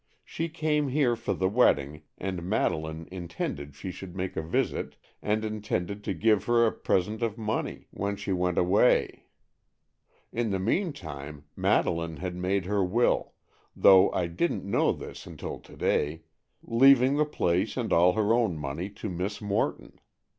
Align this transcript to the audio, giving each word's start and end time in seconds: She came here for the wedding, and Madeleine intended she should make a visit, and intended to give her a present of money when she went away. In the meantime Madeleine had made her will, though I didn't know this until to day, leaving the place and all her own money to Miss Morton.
She 0.25 0.49
came 0.49 0.87
here 0.87 1.15
for 1.15 1.35
the 1.35 1.47
wedding, 1.47 2.01
and 2.17 2.41
Madeleine 2.41 3.07
intended 3.11 3.75
she 3.75 3.91
should 3.91 4.15
make 4.15 4.35
a 4.35 4.41
visit, 4.41 4.95
and 5.21 5.45
intended 5.45 6.03
to 6.05 6.15
give 6.15 6.45
her 6.45 6.65
a 6.65 6.71
present 6.71 7.21
of 7.21 7.37
money 7.37 7.85
when 7.91 8.15
she 8.15 8.31
went 8.31 8.57
away. 8.57 9.25
In 10.33 10.49
the 10.49 10.57
meantime 10.57 11.43
Madeleine 11.55 12.17
had 12.17 12.35
made 12.35 12.65
her 12.65 12.83
will, 12.83 13.33
though 13.75 14.09
I 14.11 14.25
didn't 14.25 14.65
know 14.65 14.91
this 14.91 15.27
until 15.27 15.59
to 15.59 15.77
day, 15.77 16.23
leaving 16.63 17.17
the 17.17 17.23
place 17.25 17.77
and 17.77 17.93
all 17.93 18.13
her 18.13 18.33
own 18.33 18.57
money 18.57 18.89
to 19.05 19.07
Miss 19.11 19.39
Morton. 19.39 19.99